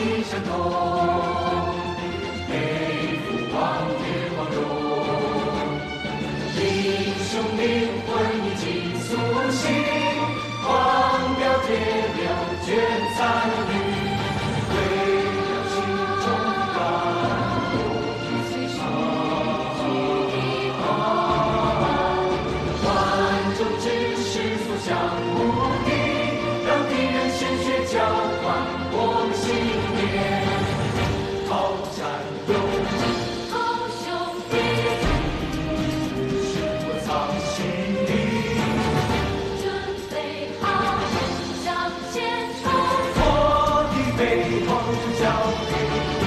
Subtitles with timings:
[0.00, 0.24] 英
[7.28, 8.10] 雄灵魂
[8.46, 8.64] 已经
[9.00, 9.08] 苏
[9.50, 10.09] 醒
[44.20, 44.26] 辉
[44.66, 45.24] 煌的交
[45.70, 46.19] 替。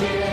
[0.00, 0.23] dear.